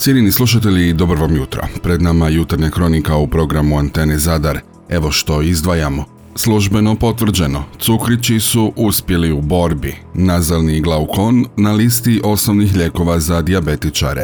[0.00, 1.62] Cijenini slušatelji, dobro vam jutro.
[1.82, 4.60] Pred nama jutarnja kronika u programu Antene Zadar.
[4.88, 6.04] Evo što izdvajamo.
[6.34, 9.94] Službeno potvrđeno, cukrići su uspjeli u borbi.
[10.14, 14.22] Nazalni glaukon na listi osnovnih lijekova za dijabetičare.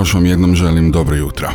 [0.00, 1.48] Još vam jednom želim dobro jutro.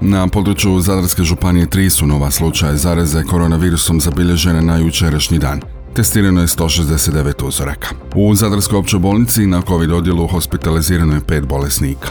[0.00, 5.60] Na području Zadarske županije tri su nova slučaja zaraze koronavirusom zabilježene na jučerašnji dan.
[5.94, 7.88] Testirano je 169 uzoraka.
[8.14, 12.08] U Zadarskoj općoj bolnici na COVID odjelu hospitalizirano je pet bolesnika.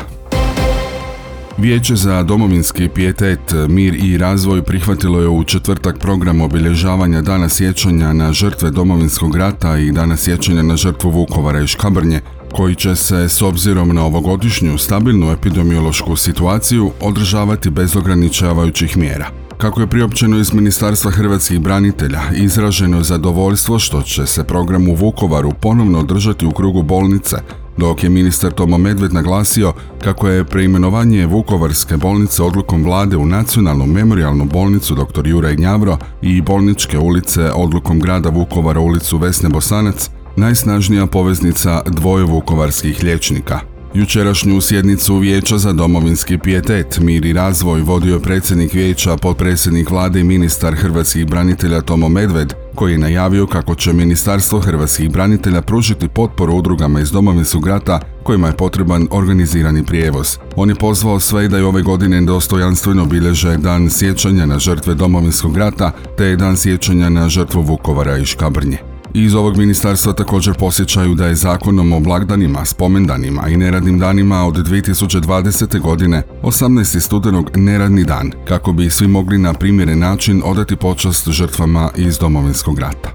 [1.58, 8.14] Vijeće za domovinski pijetet, mir i razvoj prihvatilo je u četvrtak program obilježavanja Dana sjećanja
[8.14, 12.22] na žrtve domovinskog rata i Dana sjećanja na žrtvu Vukovara i Škabrnje,
[12.52, 19.28] koji će se s obzirom na ovogodišnju stabilnu epidemiološku situaciju održavati bez ograničavajućih mjera.
[19.58, 25.52] Kako je priopćeno iz Ministarstva hrvatskih branitelja, izraženo zadovoljstvo što će se program u Vukovaru
[25.62, 27.38] ponovno održati u krugu bolnice,
[27.78, 33.86] dok je ministar Tomo Medved naglasio kako je preimenovanje Vukovarske bolnice odlukom vlade u Nacionalnu
[33.86, 35.28] memorialnu bolnicu dr.
[35.28, 43.04] Juraj Gnjavro i bolničke ulice odlukom grada Vukovara ulicu Vesne Bosanac najsnažnija poveznica dvoje vukovarskih
[43.04, 43.60] liječnika.
[43.94, 50.20] Jučerašnju sjednicu Vijeća za domovinski pijetet, mir i razvoj vodio je predsjednik vijeća, potpredsjednik vlade
[50.20, 56.08] i ministar hrvatskih branitelja Tomo Medved, koji je najavio kako će Ministarstvo hrvatskih branitelja pružiti
[56.08, 60.38] potporu udrugama iz domovinskog rata kojima je potreban organizirani prijevoz.
[60.56, 65.58] On je pozvao sve da je ove godine dostojanstveno bilježe dan sjećanja na žrtve domovinskog
[65.58, 68.91] rata te dan sjećanja na žrtvu Vukovara i Škabrnje.
[69.14, 74.56] Iz ovog ministarstva također posjećaju da je zakonom o blagdanima, spomendanima i neradnim danima od
[74.56, 75.80] 2020.
[75.80, 77.00] godine 18.
[77.00, 82.80] studenog neradni dan, kako bi svi mogli na primjeren način odati počast žrtvama iz domovinskog
[82.80, 83.10] rata.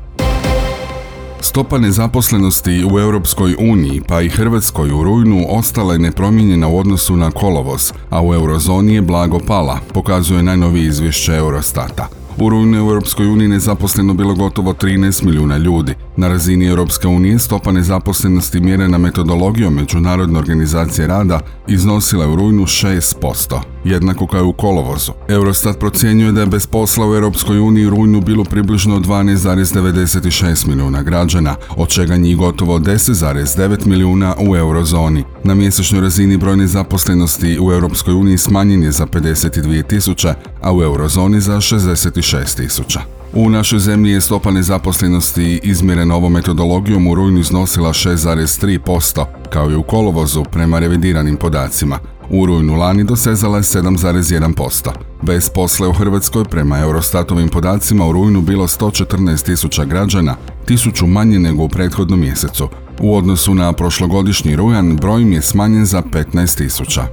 [1.41, 7.17] Stopa nezaposlenosti u Europskoj uniji pa i Hrvatskoj u rujnu ostala je nepromijenjena u odnosu
[7.17, 12.26] na kolovoz, a u eurozoni je blago pala, pokazuje najnovije izvješće Eurostata.
[12.39, 15.95] U rujnu u Europskoj nezaposleno bilo gotovo 13 milijuna ljudi.
[16.17, 22.63] Na razini Europske unije stopa nezaposlenosti mjerena metodologijom Međunarodne organizacije rada iznosila je u rujnu
[22.63, 25.13] 6%, jednako kao i u kolovozu.
[25.29, 31.57] Eurostat procjenjuje da je bez posla u Europskoj uniji rujnu bilo približno 12,96 milijuna građana,
[31.77, 35.25] od čega njih gotovo 10,9 milijuna u eurozoni.
[35.45, 40.83] Na mjesečnoj razini broj nezaposlenosti u Europskoj uniji smanjen je za 52 tisuće, a u
[40.83, 43.01] eurozoni za 66 tisuća.
[43.33, 49.75] U našoj zemlji je stopa nezaposlenosti izmjerena ovom metodologijom u rujnu iznosila 6,3%, kao i
[49.75, 51.99] u kolovozu prema revidiranim podacima.
[52.31, 54.91] U rujnu lani dosezala je 7,1%.
[55.23, 60.37] Bez posle u Hrvatskoj prema Eurostatovim podacima u rujnu bilo 114 tisuća građana,
[60.67, 62.69] tisuću manje nego u prethodnom mjesecu.
[63.01, 67.07] U odnosu na prošlogodišnji rujan broj im je smanjen za 15 tisuća.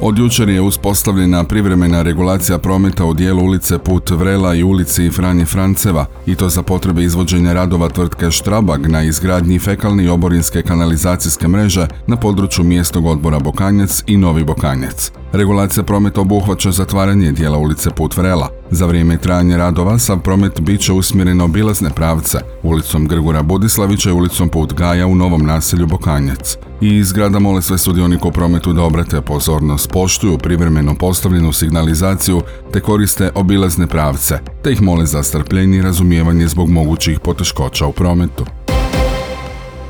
[0.00, 5.44] Od jučer je uspostavljena privremena regulacija prometa u dijelu ulice Put Vrela i ulici Franje
[5.44, 11.48] Franceva i to za potrebe izvođenja radova tvrtke Štrabag na izgradnji fekalne i oborinske kanalizacijske
[11.48, 15.12] mreže na području mjestog odbora Bokanjac i Novi Bokanjac.
[15.32, 18.48] Regulacija prometa obuhvaća zatvaranje dijela ulice Put Vrela.
[18.70, 24.12] Za vrijeme trajanja radova sav promet bit će usmjeren obilazne pravce ulicom Grgura Budislavića i
[24.12, 26.56] ulicom Put Gaja u novom naselju Bokanjac.
[26.80, 32.80] I zgrada mole sve sudionike u prometu da obrate pozornost, poštuju privremeno postavljenu signalizaciju te
[32.80, 38.44] koriste obilazne pravce, te ih mole za strpljenje i razumijevanje zbog mogućih poteškoća u prometu.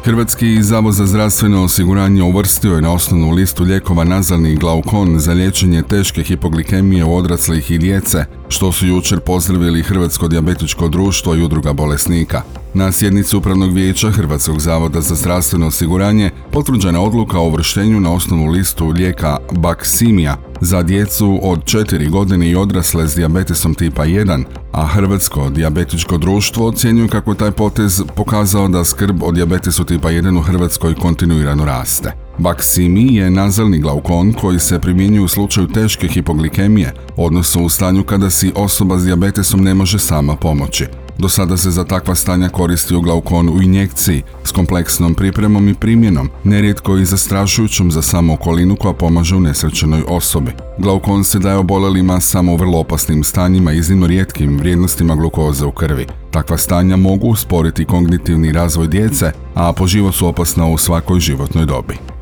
[0.04, 5.82] Hrvatski zavod za zdravstveno osiguranje uvrstio je na osnovnu listu lijekova nazalni glaukon za liječenje
[5.82, 11.72] teške hipoglikemije u odraslih i djece, što su jučer pozdravili Hrvatsko dijabetičko društvo i udruga
[11.72, 12.42] bolesnika.
[12.75, 18.50] Na sjednici Upravnog vijeća Hrvatskog zavoda za zdravstveno osiguranje potvrđena odluka o uvrštenju na osnovnu
[18.50, 24.87] listu lijeka Baksimija za djecu od 4 godine i odrasle s dijabetesom tipa 1, a
[24.87, 30.43] Hrvatsko dijabetičko društvo ocjenjuje kako taj potez pokazao da skrb o dijabetesu tipa 1 u
[30.43, 32.12] Hrvatskoj kontinuirano raste.
[32.38, 38.31] Baksimi je nazalni glaukon koji se primjenjuje u slučaju teške hipoglikemije, odnosno u stanju kada
[38.31, 40.87] si osoba s dijabetesom ne može sama pomoći.
[41.19, 46.31] Do sada se za takva stanja koristio glaukon u injekciji s kompleksnom pripremom i primjenom,
[46.44, 50.53] nerijetko i zastrašujućom za samu okolinu koja pomaže u nesrećenoj osobi.
[50.79, 55.73] Glaukon se daje obolelima samo u vrlo opasnim stanjima i iznimno rijetkim vrijednostima glukoze u
[55.73, 56.06] krvi.
[56.31, 61.67] Takva stanja mogu usporiti kognitivni razvoj djece, a po život su opasna u svakoj životnoj
[61.67, 62.18] dobi.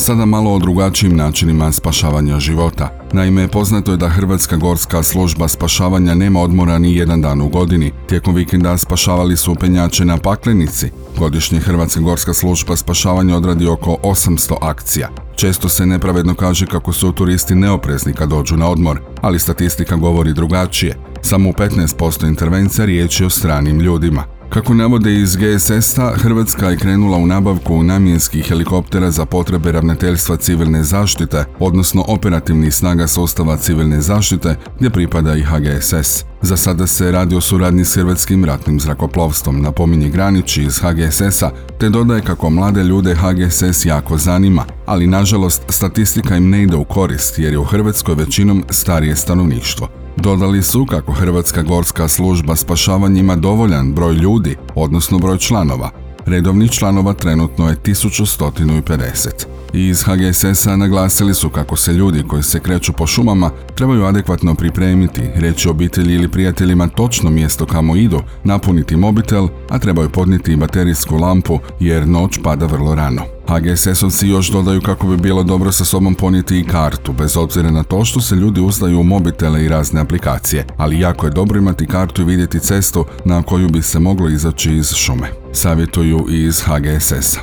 [0.00, 2.88] Sada malo o drugačijim načinima spašavanja života.
[3.12, 7.92] Naime, poznato je da Hrvatska gorska služba spašavanja nema odmora ni jedan dan u godini.
[8.08, 10.90] Tijekom vikenda spašavali su penjače na Paklenici.
[11.18, 15.08] Godišnje Hrvatska gorska služba spašavanja odradi oko 800 akcija.
[15.36, 20.32] Često se nepravedno kaže kako su turisti neoprezni kad dođu na odmor, ali statistika govori
[20.32, 20.96] drugačije.
[21.22, 24.39] Samo u 15% intervencija riječ je o stranim ljudima.
[24.50, 30.82] Kako navode iz GSS-a, Hrvatska je krenula u nabavku namjenskih helikoptera za potrebe ravnateljstva civilne
[30.82, 36.24] zaštite, odnosno operativnih snaga sustava civilne zaštite, gdje pripada i HGSS.
[36.42, 41.88] Za sada se radi o suradnji s Hrvatskim ratnim zrakoplovstvom, napominje Granići iz HGSS-a, te
[41.88, 47.38] dodaje kako mlade ljude HGSS jako zanima, ali nažalost statistika im ne ide u korist
[47.38, 49.99] jer je u Hrvatskoj većinom starije stanovništvo.
[50.16, 55.90] Dodali su kako Hrvatska gorska služba spašavanja ima dovoljan broj ljudi, odnosno broj članova.
[56.26, 59.28] Redovnih članova trenutno je 1150.
[59.72, 64.54] I iz HGSS-a naglasili su kako se ljudi koji se kreću po šumama trebaju adekvatno
[64.54, 70.56] pripremiti, reći obitelji ili prijateljima točno mjesto kamo idu, napuniti mobitel, a trebaju podnijeti i
[70.56, 73.39] baterijsku lampu jer noć pada vrlo rano.
[73.50, 77.82] HGSS-ovci još dodaju kako bi bilo dobro sa sobom ponijeti i kartu, bez obzira na
[77.82, 81.86] to što se ljudi uzdaju u mobitele i razne aplikacije, ali jako je dobro imati
[81.86, 85.28] kartu i vidjeti cestu na koju bi se moglo izaći iz šume.
[85.52, 87.40] Savjetuju i iz HGSS-a.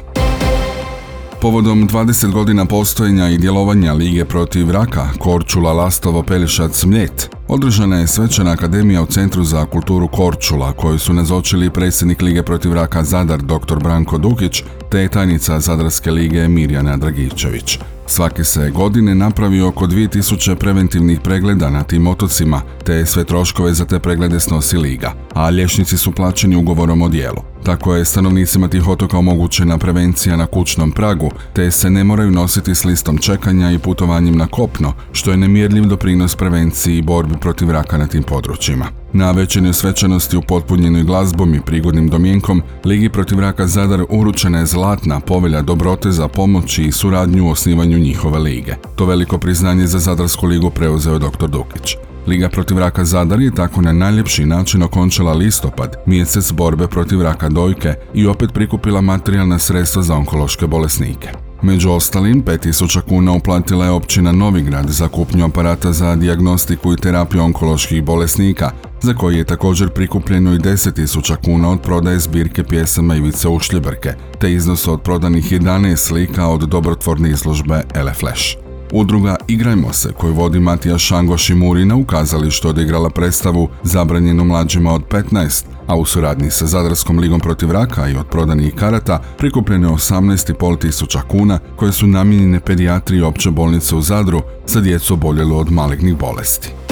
[1.42, 8.08] Povodom 20 godina postojanja i djelovanja Lige protiv raka, Korčula, Lastovo, Pelišac, Mljet, održana je
[8.08, 13.42] svečana akademija u Centru za kulturu Korčula, koju su nazočili predsjednik Lige protiv raka Zadar
[13.42, 13.80] dr.
[13.84, 17.80] Branko Dukić, te tajnica Zadarske lige Mirjana Dragičević.
[18.08, 23.86] Svake se godine napravi oko 2000 preventivnih pregleda na tim otocima, te sve troškove za
[23.86, 27.42] te preglede snosi liga, a liječnici su plaćeni ugovorom o dijelu.
[27.64, 32.76] Tako je stanovnicima tih otoka omogućena prevencija na kućnom pragu, te se ne moraju nositi
[32.76, 37.72] s listom čekanja i putovanjem na kopno, što je nemjerljiv doprinos prevenciji i borbi protiv
[37.72, 38.86] raka na tim područjima.
[39.14, 44.66] Na većini svečanosti u potpunjenoj glazbom i prigodnim domjenkom, Ligi protiv raka Zadar uručena je
[44.66, 48.76] zlatna povelja dobrote za pomoć i suradnju u osnivanju njihove lige.
[48.96, 51.48] To veliko priznanje za Zadarsku ligu preuzeo je dr.
[51.48, 52.07] Dukić.
[52.28, 57.50] Liga protiv raka Zadar je tako na najljepši način okončala listopad, mjesec borbe protiv raka
[57.50, 61.30] dojke i opet prikupila materijalna sredstva za onkološke bolesnike.
[61.62, 67.44] Među ostalim, 5000 kuna uplatila je općina Novigrad za kupnju aparata za dijagnostiku i terapiju
[67.44, 68.72] onkoloških bolesnika,
[69.02, 74.54] za koji je također prikupljeno i 10.000 kuna od prodaje zbirke pjesama Ivice Ušljibrke, te
[74.54, 78.67] iznos od prodanih 11 slika od dobrotvorne izložbe Ele Flash.
[78.92, 84.94] Udruga Igrajmo se, koju vodi Matija Šangoš i Murina u kazalištu odigrala predstavu zabranjenu mlađima
[84.94, 89.90] od 15, a u suradnji sa Zadarskom ligom protiv raka i od prodanih karata prikupljeno
[89.90, 95.72] 18,5 tisuća kuna koje su namijenjene pedijatriji opće bolnice u Zadru za djecu oboljelu od
[95.72, 96.87] malignih bolesti.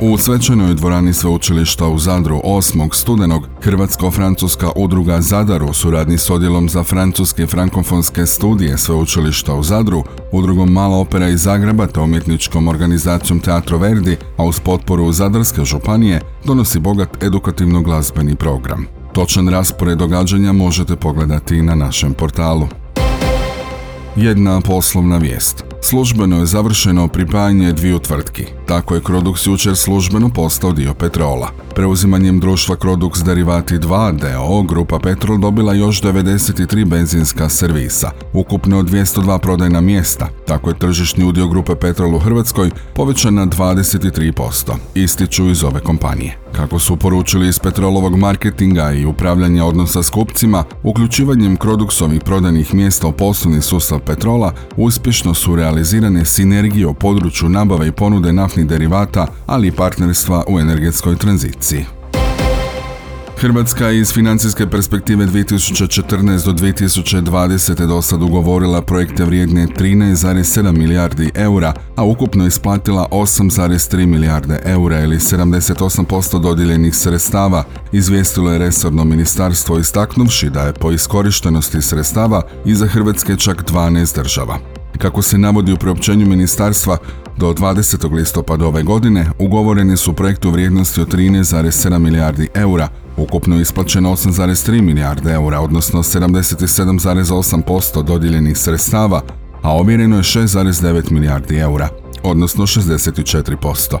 [0.00, 2.94] U svečanoj dvorani sveučilišta u Zadru 8.
[2.94, 10.04] studenog Hrvatsko-francuska udruga Zadar u suradnji s odjelom za francuske frankofonske studije sveučilišta u Zadru,
[10.32, 16.20] udrugom Mala opera iz Zagreba te umjetničkom organizacijom Teatro Verdi, a uz potporu Zadarske županije,
[16.44, 18.86] donosi bogat edukativno-glazbeni program.
[19.12, 22.68] Točan raspored događanja možete pogledati i na našem portalu.
[24.16, 25.75] Jedna poslovna vijest.
[25.88, 28.44] Službeno je završeno pripajanje dviju tvrtki.
[28.66, 31.50] Tako je Crodux jučer službeno postao dio Petrola.
[31.74, 39.38] Preuzimanjem društva Crodux Derivati 2 DO, grupa Petrol dobila još 93 benzinska servisa, ukupno 202
[39.38, 40.28] prodajna mjesta.
[40.46, 46.38] Tako je tržišni udio grupe Petrol u Hrvatskoj povećan na 23%, ističu iz ove kompanije.
[46.52, 53.06] Kako su poručili iz Petrolovog marketinga i upravljanja odnosa s kupcima, uključivanjem Croduxovih prodajnih mjesta
[53.06, 59.26] u poslovni sustav Petrola uspješno su realizirane sinergije u području nabave i ponude naftnih derivata,
[59.46, 61.84] ali i partnerstva u energetskoj tranziciji.
[63.38, 67.86] Hrvatska je iz financijske perspektive 2014 do 2020.
[67.86, 75.16] do sad ugovorila projekte vrijedne 13,7 milijardi eura, a ukupno isplatila 8,3 milijarde eura ili
[75.16, 83.36] 78% dodijeljenih sredstava, izvijestilo je resorno ministarstvo istaknuvši da je po iskorištenosti sredstava iza Hrvatske
[83.36, 84.58] čak 12 država.
[84.98, 86.98] Kako se navodi u priopćenju ministarstva,
[87.36, 88.12] do 20.
[88.12, 94.80] listopada ove godine ugovoreni su projekt u vrijednosti od 13,7 milijardi eura, ukupno isplaćeno 8,3
[94.80, 99.20] milijarde eura, odnosno 77,8% dodijeljenih sredstava,
[99.62, 101.88] a ovjereno je 6,9 milijardi eura,
[102.22, 103.98] odnosno 64%.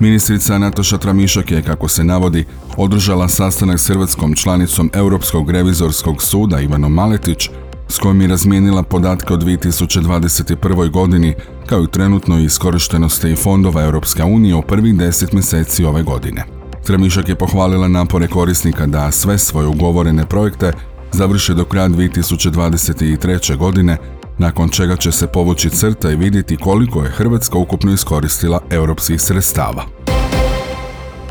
[0.00, 2.44] Ministrica Natoša Tramišak je, kako se navodi,
[2.76, 7.50] održala sastanak s hrvatskom članicom Europskog revizorskog suda Ivanom Maletić
[7.90, 10.90] s kojom je razmijenila podatke o 2021.
[10.90, 11.34] godini
[11.66, 16.44] kao i trenutnoj iskorištenosti fondova Europske unije u prvih deset mjeseci ove godine.
[16.86, 20.72] Tremišak je pohvalila napore korisnika da sve svoje ugovorene projekte
[21.12, 23.56] završe do kraja 2023.
[23.56, 23.96] godine,
[24.38, 29.84] nakon čega će se povući crta i vidjeti koliko je Hrvatska ukupno iskoristila europskih sredstava.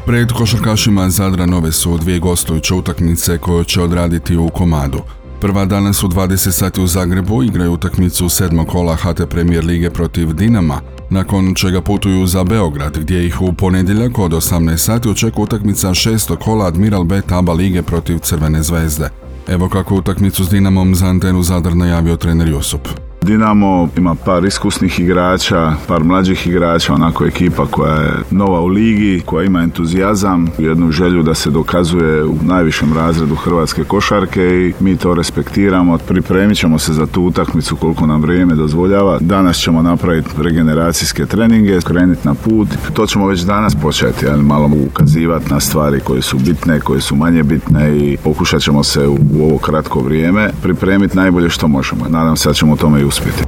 [0.06, 5.02] Pred košarkašima Zadra Nove su dvije gostujuće utakmice koje će odraditi u komadu.
[5.42, 10.34] Prva danas u 20 sati u Zagrebu igraju utakmicu sedmog kola HT Premier Lige protiv
[10.34, 15.94] Dinama, nakon čega putuju za Beograd gdje ih u ponedjeljak od 18 sati očekuje utakmica
[15.94, 19.10] šestog kola Admiral B Taba Lige protiv Crvene zvezde.
[19.48, 22.88] Evo kako utakmicu s Dinamom za antenu Zadar najavio trener Jusup.
[23.22, 29.22] Dinamo ima par iskusnih igrača, par mlađih igrača, onako ekipa koja je nova u ligi,
[29.26, 34.98] koja ima entuzijazam, jednu želju da se dokazuje u najvišem razredu hrvatske košarke i mi
[34.98, 35.98] to respektiramo.
[35.98, 39.18] Pripremit ćemo se za tu utakmicu koliko nam vrijeme dozvoljava.
[39.22, 42.68] Danas ćemo napraviti regeneracijske treninge, krenuti na put.
[42.94, 47.16] To ćemo već danas početi, ali malo ukazivati na stvari koje su bitne, koje su
[47.16, 52.06] manje bitne i pokušat ćemo se u, ovo kratko vrijeme pripremiti najbolje što možemo.
[52.10, 53.44] Nadam se da ćemo u tome i uspjeti.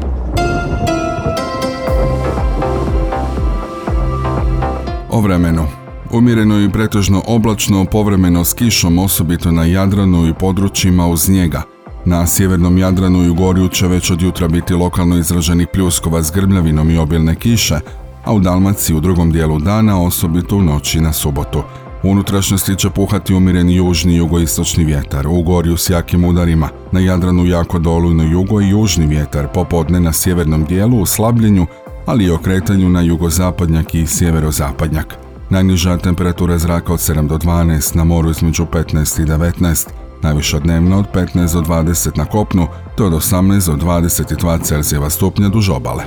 [5.10, 5.68] O vremenu.
[6.12, 11.62] Umjereno i pretežno oblačno, povremeno s kišom, osobito na Jadranu i područjima uz njega.
[12.06, 16.32] Na sjevernom Jadranu i u Gorju će već od jutra biti lokalno izraženih pljuskova s
[16.32, 17.80] grbljavinom i obilne kiše,
[18.24, 21.64] a u Dalmaciji u drugom dijelu dana, osobito u noći na subotu.
[22.04, 27.46] Unutrašnjosti će puhati umireni južni i jugoistočni vjetar, u gorju s jakim udarima, na Jadranu
[27.46, 31.66] jako dolujno jugo i južni vjetar, popodne na sjevernom dijelu u slabljenju,
[32.06, 35.16] ali i okretanju na jugozapadnjak i sjeverozapadnjak.
[35.50, 39.88] Najniža temperatura zraka od 7 do 12, na moru između 15 i 19,
[40.24, 42.68] najviša dnevno od 15 do 20 na kopnu,
[42.98, 46.04] te od 18 do 22 Celzijeva stupnja duž obale.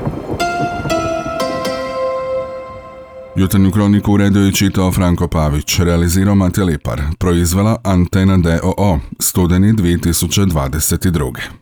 [3.36, 11.32] Jutarnju kroniku uredio i čitao Franko Pavić, realizirao Mate Lipar, proizvela Antena DOO, studeni 2022.